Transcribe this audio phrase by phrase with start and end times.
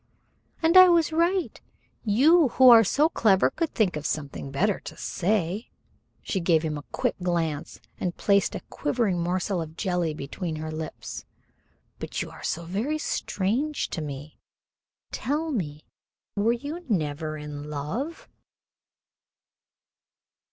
[0.63, 1.61] "And I was right.
[2.03, 5.69] You, who are so clever, could think of something better to say."
[6.23, 10.71] She gave him a quick glance, and placed a quivering morsel of jelly between her
[10.71, 11.25] lips.
[11.99, 14.39] "But you are so very strange to me.
[15.11, 15.85] Tell me,
[16.35, 18.27] were you never in love?"